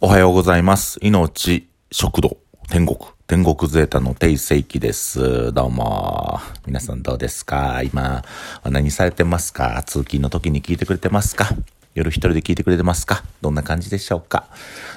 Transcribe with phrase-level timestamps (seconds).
[0.00, 1.00] おはようございます。
[1.02, 2.36] 命、食堂、
[2.70, 5.52] 天国、天国ゼータの定世紀です。
[5.52, 6.38] どうも。
[6.66, 7.82] 皆さんどうですか？
[7.82, 8.22] 今、
[8.62, 9.82] 何されてますか？
[9.84, 11.48] 通勤の時に聞いてくれてますか？
[11.96, 13.24] 夜一人で聞いてくれてますか？
[13.40, 14.46] どんな感じでしょうか？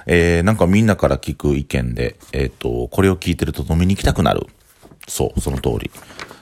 [0.06, 4.46] えー、なんかみんなから聞く意見で、えっ、と、これを聞いてると飲みに行きたくなる。
[5.08, 5.90] そう、その通り。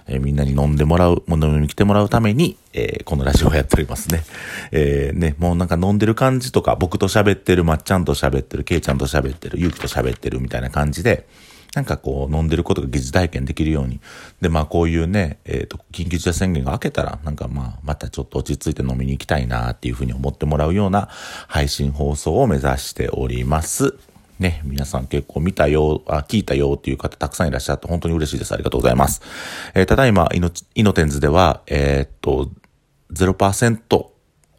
[0.09, 4.23] えーみんなに飲んでもらう、もう飲みに来てもらうために、えーこのラジオをやっておりますね。
[4.71, 11.27] えーね、もうなんか飲んでる感じとか、僕と喋ってる、まっちゃんと喋ってる、けいちゃんと喋ってる、ゆうきと喋ってるみたいな感じで、
[11.75, 13.99] なんかこう、飲んでることが疑似体験できるように。
[14.41, 21.09] で、まあこういうね、えっ、と、緊急事態宣言が明けたら、なんかまあ、またちょっと落ち着いて飲みに行きたいなっていうふうに思ってもらうような
[21.47, 23.95] 配信放送を目指しております。
[24.39, 28.53] ね、皆さん結構見たよ、あ、聞いたよっていう方たくさんいらっしゃって本当に嬉しいです。
[28.53, 29.21] ありがとうございます。
[29.75, 32.49] えーただいま、イノイノテンズでは、えーっと、
[33.11, 33.79] 0%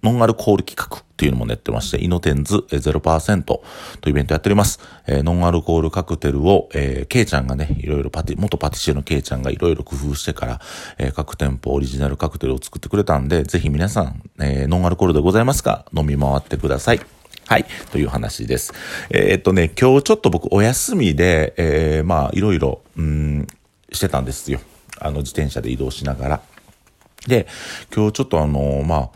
[0.03, 3.62] ノンアルコール企画っていうのもやってまして、イノテンズ0%と
[4.06, 4.80] いうイベントやっております。
[5.06, 10.61] えーノンアルコールカクテルを、えー、ケイちゃんがね、いろいろパティ、元パティシエのケイちゃんがいろいろ工夫してから、
[10.98, 17.20] えー各店舗オリジナルカクテルを作ってくれたんで、ぜひ皆さん、えーノンアルコールでございますが、飲み回ってください。
[17.51, 17.67] はい。
[17.91, 18.73] という話です。
[19.11, 23.48] えーっとね、今日ちょっと僕お休みで、えーまあ、いろいろ、うん、
[23.91, 24.61] してたんですよ。
[25.01, 26.41] あの、自転車で移動しながら。
[27.27, 27.48] で、
[27.92, 29.11] 今日ちょっとあの、まあ、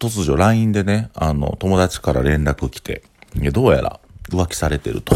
[0.00, 3.04] 突如 LINE でね、あの、友達から連絡来て、
[3.52, 5.14] どうやら浮気されてると。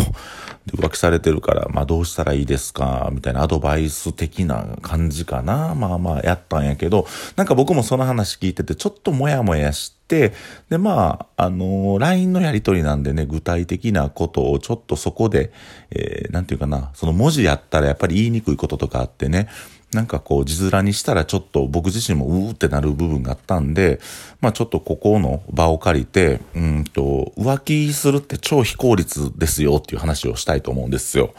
[0.73, 3.11] 浮気されてるから、まあどうしたらいいですか？
[3.12, 5.75] みたいなアドバイス的な感じかな。
[5.75, 10.33] まあまあやったんやけど、なんか僕もその話聞いててちょっともやもやし、で
[10.70, 15.50] まあ、あの LINE のやりとりなんでね、具体的なことをちょっとそこで、
[15.91, 19.48] えー、なんていうかな、その文字やったらやっぱり言いにくいこととかあってね、
[19.94, 24.00] なんかこう字面にしたらちょっと僕自身もうーってなる部分があったんで、
[24.41, 31.32] まあちょっとここの場を借りて、うんと、浮気するって超非効率ですよっていう話をしたいと思うんですよ。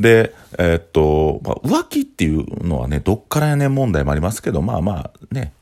[0.00, 5.52] で、えーっと、まあ、浮気っていうのはね、どっからやねん問題もありますけど、まあまあね、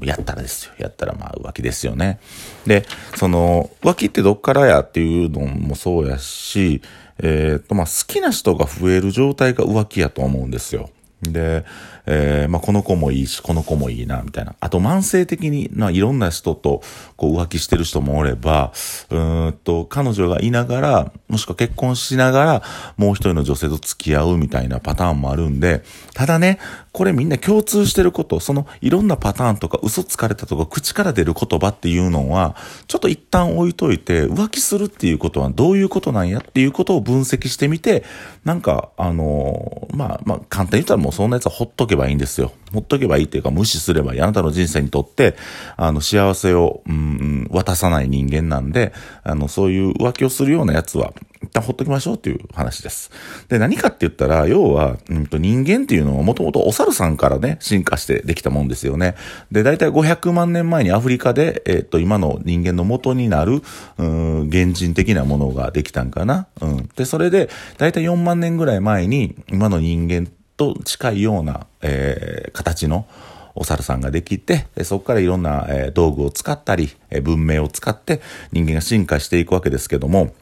[0.00, 0.72] やったらですよ。
[0.78, 2.18] やったらまあ浮気ですよね。
[2.66, 2.84] で、
[3.16, 4.80] その、浮気ってどっからや？
[4.80, 6.82] っていうのもそうやし、
[7.18, 10.90] えーっと、まあ好きな人が増える状態が浮気やと思うんですよ。
[11.22, 11.64] で、
[12.06, 14.54] えーまあ、この子もいいし、この子もいいな、みたいな。
[14.60, 16.82] あと、慢性的に、まあ、いろんな人と、
[17.16, 18.72] こう、浮気してる人もおれば、
[19.10, 22.62] うんと、彼女がいながら、もしくは結婚しながら、
[22.96, 25.82] もう一人の女性と付き合うみたいなパターンもあるんで、
[26.14, 26.58] ただね、
[26.92, 32.56] これみんな共通してること、その、いろんなパターンとか、嘘つかれたとか、口から出る言葉っていうのは、
[32.88, 38.04] ちょっと一旦置いといて、浮気するっていうことはどういうことなんやっていうことを分析してみて、
[38.44, 42.52] なんか、あのーまあ、まあ、簡単に言ったらもうそんなやつはほっとけばいいんですよ。
[42.72, 44.20] ほっとけばいいっていうか無視すればいい。
[44.20, 45.36] あなたの人生にとって、
[45.76, 48.92] あの、幸せを、うん、渡さない人間なんで、
[49.22, 53.10] あの、そういう浮気をするようなやつは、一旦ほっときましょうっていう話です。
[53.48, 59.16] で、何かって言ったら、要は、うんと、人間っていうのはもともとお猿さんからね、進化してできたもんですよね。
[59.50, 63.62] で、大体500万年前にアフリカで、えっ、と、今の人間の元になる、
[63.98, 66.46] うん、原人的なものができたんかな。
[66.60, 66.88] うん。
[66.96, 73.06] で、それで、大体4万年ぐらい前に、今の人間と近いような、えー形の
[73.54, 78.20] お猿さんができて、そこからいろんな、えー道具を使ったり、えー文明を使って
[78.52, 80.34] 人間が進化していくわけですけども、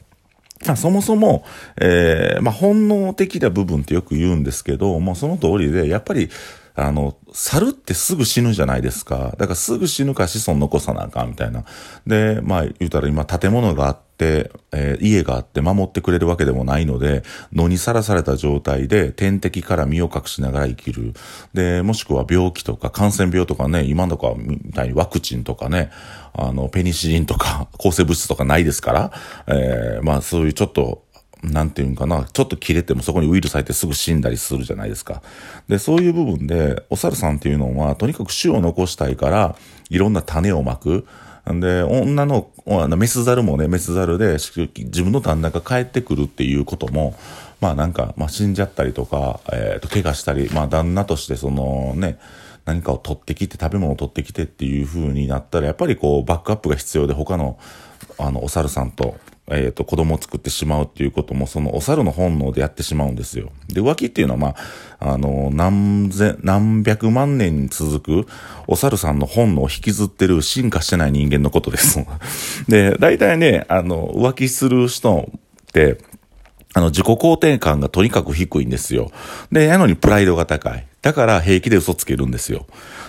[0.66, 1.44] まあ、そもそも、
[1.80, 6.28] えーまあ、本能的な部分ってよく言うんですけど、もうその通りで、やっぱり、
[6.74, 9.34] あの、猿ってすぐ死ぬじゃないですか。
[9.38, 11.64] だからすぐ死ぬか子孫残さなあかんみたいな。
[12.06, 14.09] で、まあ言うたら今建物があって、
[14.72, 17.22] えー家があって守ってくれるわけでもないので、
[17.52, 21.14] 野にさらされた状態で天敵から身を隠しながら生きる。
[21.54, 25.90] で、もしくは病気とか感染病とかね、今のとかみたいにワクチンとかね、
[26.34, 29.12] あの、ペニシリンとか 抗生物質とかないですから、
[29.46, 31.04] えーまあそういうちょっと、
[31.42, 35.22] なんていうんかな、ちょっと切れてもそこにウイルス入ってすぐ死んだりするじゃないですか。
[35.68, 39.56] で、そういう部分で、お猿さんっていうのは、とにかく種を残したいから、
[39.88, 41.06] いろんな種をまく。
[41.46, 47.14] で、女の、あのメスザルもね、メスザルで、自分の旦那が帰ってくるっていうことも、
[47.60, 52.18] まあなんか、まあ死んじゃったりとか、えっ、と、怪我したり、まあ旦那としてそのね、
[52.64, 57.58] 何かを取ってきて、食べ物を取ってきてっていう風になったら、やっぱりこう、バックアップが必要で、他の、
[58.18, 59.16] あの、お猿さんと、
[59.50, 63.50] えっ、と、子供を作ってしまうっていうことも、そのお猿の本能でやってしまうんですよ。
[63.68, 64.54] で、浮気っていうのは、ま
[65.00, 68.28] あ、あの、何千、何百万年に続く、
[68.66, 72.04] お猿さんの本能を引きずってる進化してない人間のことです。
[72.68, 75.98] で、大体ね、あの、浮気する人って、
[76.74, 79.10] あの、自己肯定感がとにかく低いんですよ。
[79.50, 80.86] で、やのにプライドが高い。
[81.02, 82.66] だから平気で嘘つけるんですよ。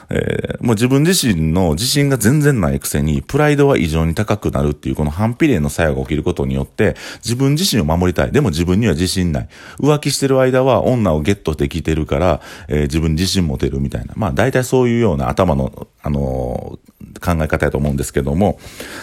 [0.10, 8.32] えー、もう自分自身の自信が全然ないくせに、プライドは異常に高くなるっていうこの反比例の作用が起きることによって、自分自身を守りたい。
[8.32, 9.50] でも自分には自信ない。
[9.80, 14.14] 浮気してる間は女をゲットできてるから、えー、自分自信持てるみたいな。
[14.16, 18.60] まあ大体そういうような頭の、あのー、考え方やと思うんですけども、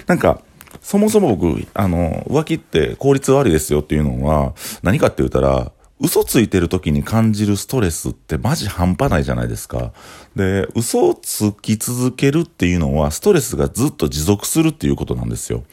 [0.07, 0.41] なんか、
[0.83, 9.93] そもそも僕、あの、浮気って効率悪いですよっていうのは、何かって言ったら、嘘ついてる時に感じるストレスってマジ半端ないじゃないですか。
[10.37, 15.65] で、嘘をつき続けるっていうのは、ストレスがずっと持続するっていうことなんですよ。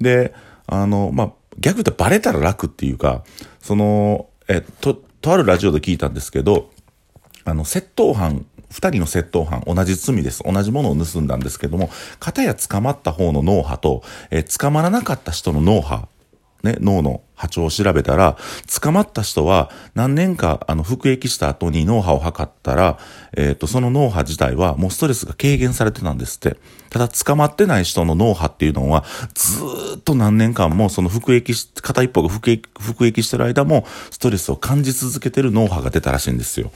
[0.00, 0.34] で、
[0.66, 3.24] あの、まあ、逆に言うとバレたら楽っていうか、
[3.60, 6.70] その、え、と、とあるラジオで聞いたんですけど、
[7.44, 10.42] あの、窃盗犯、二人の窃盗犯、同じ罪です。
[10.44, 16.08] 同じものを盗んだんですけども、片や捕まった方の脳波と、え捕まらなかった人の脳波、
[16.62, 18.36] ね、脳の波長を調べたら、
[18.80, 22.98] 捕まった人は何年かあの服役した後に脳波を測ったら、
[23.36, 26.58] えっ、ー、と、その脳波自体はもうストレスが軽減されてたんですって。
[26.90, 29.04] ただ捕まってない人の脳波っていうのは、
[29.34, 29.60] ず
[29.98, 36.72] っと何年間もその服役し、片一方が服役服役してる間も、ストレスを感じ続けてる脳波が出たらしいんですよ。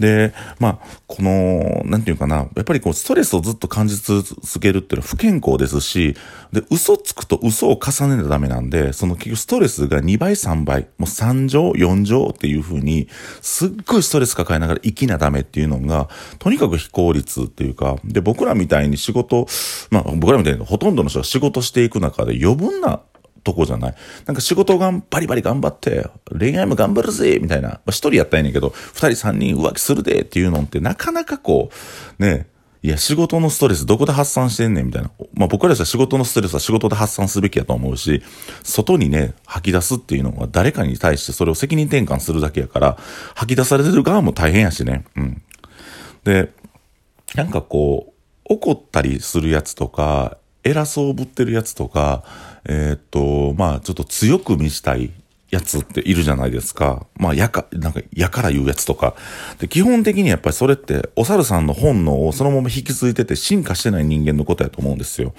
[0.00, 6.16] で、まあ、この、なんていうかな、やっぱりこう、ストレスをずっと感じ続けるっていうのは不健康ですし、
[6.52, 13.08] で、嘘つくと嘘を重ねなダメなんで、その結局ストレスが2倍3倍、もう3乗4乗っていう風に、
[13.40, 16.08] すっごいストレス抱えながら生きなダメっていうのが、
[16.38, 19.46] とにかく非効率っていうか、で、僕らみたいに仕事、
[19.90, 23.00] まあ僕らみたいにほとんどの人が仕事していく中で余分な
[23.44, 23.94] とこじゃない。
[24.26, 26.06] なんか仕事がバリバリ頑張って、
[26.38, 27.80] 恋愛も頑張るぜみたいな。
[27.88, 31.70] 一、人やったらいいねんけど、二人三人浮気するでっていうのってなかなかこ
[32.18, 32.46] う、ね、
[32.84, 35.10] いや、仕事のストレスどこで発散してんねんみたいな。
[35.34, 38.22] まあ僕らじゃ仕事のストレスは仕事で発散すべきやと思うし、
[38.64, 42.98] 外にね、吐き出すっていうのは誰かに対してそれを責任転換するだけやから、
[43.36, 45.04] 吐き出されてる側も大変やしね。
[45.14, 45.42] うん。
[46.24, 46.50] で、
[47.36, 48.12] なんかこう、
[48.52, 52.24] 怒ったりするやつとか、偉そうぶってるやつとか、
[52.64, 55.12] えー、っと、まあちょっと強く見したい
[55.52, 57.06] やつっているじゃないですか。
[57.16, 59.14] まあ、やか、なんか、やから言うやつとか。
[59.60, 65.34] で、基本的にやっぱりそれって、お猿さんの本能をそのまま引き継いでて進化してない人間のことやと思うんですよ。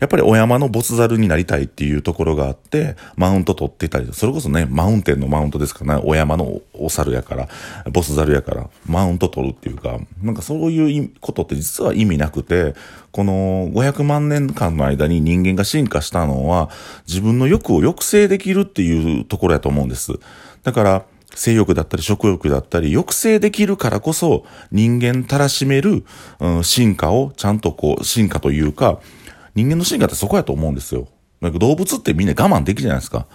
[0.00, 7.48] やっぱりお山のボス猿になりたいっていうところがあって、マウント取ってたり、それこそね、マウンテンのマウントですからね、お山のお猿やから、
[7.92, 12.74] ボス猿やから、マウント取るっていうか、なんかそういうことって実は意味なくて、
[13.14, 16.68] この500万年間の間に人間が進化したのは、
[17.06, 20.14] 自分の欲を抑制できるっていうところやと思うんです。
[20.64, 21.04] だから、
[21.36, 26.04] 性欲だったり食欲だったり抑制できるからこそ人間たらしめる、
[26.40, 29.00] うん、進化をちゃんとこう進化というか
[29.56, 31.08] 人間の進化ってそこやと思うんですよ。
[31.40, 33.26] なんか動物ってみんな我慢できるじゃないですか。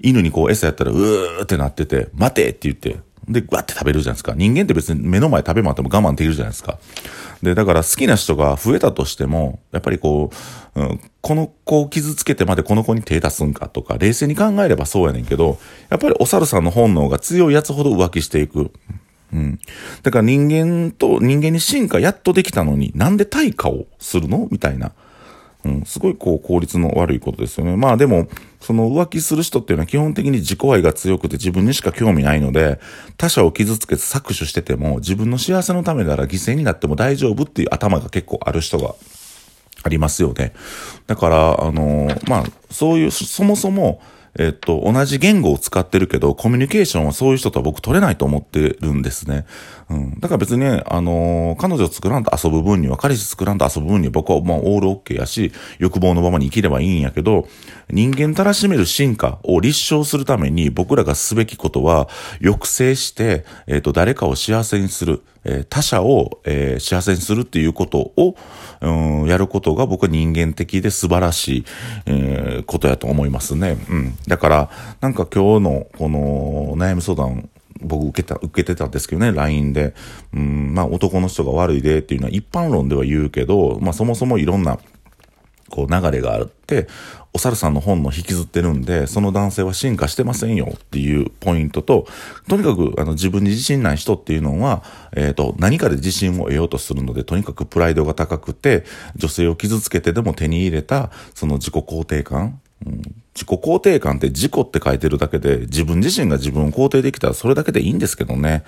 [0.00, 3.00] 犬にこう餌やったらうーってなってて待てって言って
[3.32, 4.34] で、ぐわって食べるじゃないですか。
[4.36, 6.78] 人間って別に目の前食べ回っても我慢できるじゃないですか。
[7.42, 10.30] で、だから好きな人が増えたとしても、やっぱりこ
[10.74, 15.58] う、うん、この子を傷つけてまでこの子に手出すんかとか、冷静に考えればそうやねんけど、
[15.88, 18.70] やっぱりお猿さんの本能が強いやつほど浮気していく。
[19.32, 19.58] うん。
[20.02, 24.48] だから人間と人間に進化やっとできたのに、なんで対価をするの？
[24.50, 24.92] みたいな。
[25.64, 27.76] うん、すごいこう効率の悪いことですよね。
[27.76, 28.26] まあでも、
[28.62, 32.80] その浮気する人っていうのは基本的に自己愛が強くて自分にしか興味ないので、
[33.16, 38.94] 他者を傷つけて搾取してても自分の幸せのためなら犠牲になっても大丈夫っていう頭が結構ある人が
[39.82, 40.52] ありますよね。
[41.06, 44.00] だから、あのまあ、そういう、そもそも、
[44.38, 49.44] えっと、同じ言語を使ってるけど、コミュニケーションはそういう人とは僕取れないと思ってるんですね。
[49.90, 50.20] うん。
[50.20, 57.48] だから別にね、あのー、彼女を作らんと遊ぶ分には、彼氏作らんと遊ぶ分には僕はまあオールオッケーやし、欲望のままに生きればいいんやけど、
[57.90, 62.08] 人間たらしめる進化を立証するために僕らがすべきことは、
[62.40, 65.22] 抑制して、えっ、と、誰かを幸せにする。
[65.44, 68.36] え他者を、えー、幸せにするっていうことを、
[68.80, 71.64] うん、やることが僕は人間的で素晴らしい、
[72.06, 73.76] えー、ことやと思いますね。
[73.90, 74.18] うん。
[74.28, 74.70] だから、
[75.00, 77.48] なんか今日のこの悩み相談、
[77.80, 79.94] 僕受けた、受けてたんですけどね、LINE で。
[80.34, 84.78] うん、まあ男の人が悪いでっていうのは一般論では言うけど、まあそもそもいろんな
[85.72, 86.86] こう流れがあって、
[87.34, 92.06] お猿さんの本能引きずってるんで、その男性は進化してませんよっていうポイントと、
[92.46, 94.84] とにかくあの自分に自信ない人っていうのは、
[95.16, 98.84] えっ、ー、と、何かで自信を得ようとするので、とにかくプライドが高くて、
[99.16, 102.60] 女性を傷つけてでも手に入れた、その自己肯定感、
[103.34, 108.64] 自己肯定感って自己って書いてるだけで、自分自身が自分を肯定できたらそれだけでいいんですけどね。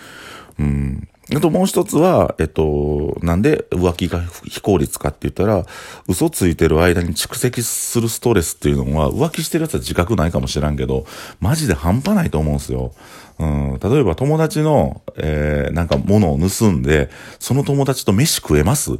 [0.59, 1.09] うん。
[1.35, 5.65] あともう一つは、えっと、なんで浮気が非効率かって言ったら、
[6.07, 11.07] 嘘ついてる間に蓄積するストレスっていうのは、浮気してるやつは自覚ないかもしらんけど、
[11.41, 12.93] マジで半端ないと思うんですよ。
[13.39, 18.99] うん、例えば友達の、えー、なんか物を盗んで、その友達と飯食えます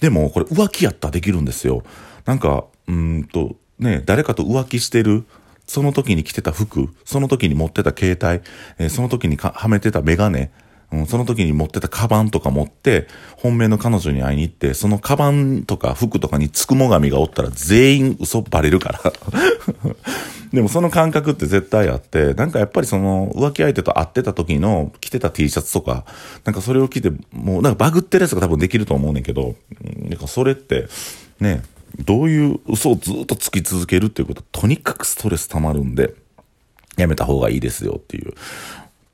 [0.00, 1.82] でも、これ浮気やったらできるんですよ。
[2.24, 5.24] なんか、うんと、ね、誰かと浮気してる、
[5.66, 8.44] その時に着てた服、その時に持ってた携帯、
[8.78, 10.50] えー、その時にはめてたメガネ、
[10.90, 13.06] うん、その時に持ってたカバンとか持って、
[13.36, 19.12] 本命の彼女に会いに行って、そのカバンとか服とかにつくも神がおったら全員嘘バレるから。
[20.52, 26.06] でもその感覚って絶対あって、なんかやっぱりその浮気相手と会ってた時の着てた T シャツとか、
[26.44, 29.56] なんかそれを着て、もうなんかバグってるやつが多分できると思うねんけど、
[30.08, 30.88] なんかそれって、
[31.38, 31.62] ね、
[31.98, 36.14] どういう嘘をずっとつき続けるっていうこととにかくストレス溜まるんで、
[36.96, 38.30] やめた方がいいですよっていう。
[38.30, 38.34] っ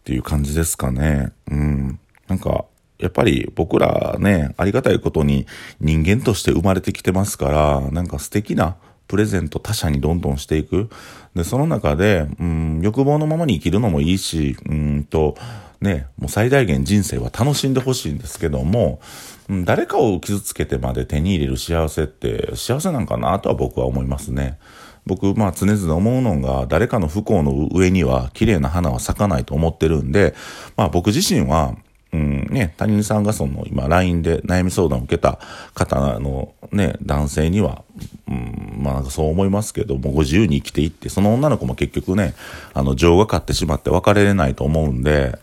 [0.05, 1.33] ていう感じですかね。
[1.51, 1.99] うん。
[2.29, 2.67] なんか、
[2.99, 5.47] やっぱり僕らね、ありがたいことに
[5.81, 8.77] 人間として生まれてきてますから、なんか素敵な
[9.09, 10.91] プレゼント他者にどんどんしていく。
[11.35, 15.37] で、その中で、うん、欲望のままに生きるのもいいし、うんと、
[15.85, 19.01] ね、もう最大限人生は楽しんでほしいんですけども、
[19.49, 24.59] うん、誰かを傷つけてまで手に入れる幸せって幸せなんかなとは僕は思いますね。
[25.07, 30.35] 僕、まあ常々思うのが、誰かの不幸の上には綺麗な花は咲かないと思ってるんで、
[30.77, 31.77] まあ僕自身は、
[32.15, 35.39] うんね、他人さんがその今 LINE で悩み相談を受けた
[35.75, 37.85] 方のね、男性には、
[38.29, 42.35] うん、まあそう思いますけども、ご自由に生きていって、その女の子も結局ね、
[42.73, 45.39] あの情が勝ってしまって別れれないと思うんで、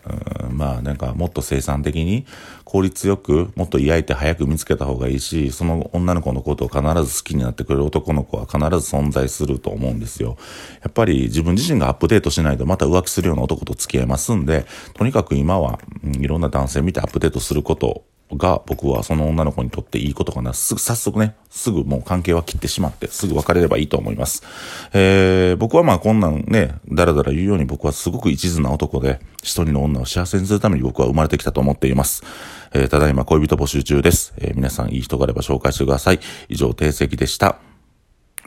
[0.48, 2.26] うん、まあなんかもっと生産的に
[2.64, 10.36] 効率よく、もっと焼いて早く見つけた方がいいし、その女の子のことを必ず好きになってくれる男の子は必ず存在すると思うんですよ。
[10.82, 18.04] やっぱり自分自身がアップデートしないとまた浮気するような男と付き合いますんで、とにかく今は、うん、いろんな男性見てアップデートすること
[18.42, 20.52] が僕はその女の子にとっていいことかな。
[20.52, 24.42] すぐ、早速ね、すぐもう関係は切ってしまって、すぐ別れればいいと思います。
[24.92, 32.24] えー、僕はまあこんなんね、だらだら言うように僕はすごく一途な男で、一人の女を幸せにするために僕は生まれてきたと思っています。
[32.72, 34.34] えー、ただいま恋人募集中です。
[34.38, 36.18] えー、皆さんいい人があれば紹介してください。
[36.48, 37.71] 以上、定石でした。